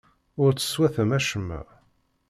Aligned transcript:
Ur 0.43 0.51
teswatam 0.53 1.11
acemma. 1.17 1.61